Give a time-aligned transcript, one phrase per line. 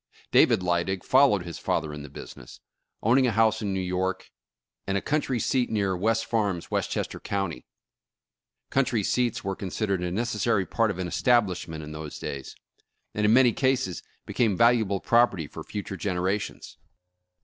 [0.31, 2.59] David Lydig followed his father in the business,
[3.03, 4.31] own ing a house in New York,
[4.87, 7.67] and a country seat near West Farms, Westchester County.
[8.71, 12.55] Country seats were consid ered a necessary part of an establishment in those days,
[13.13, 16.77] and in many cases became valuable property for future generations.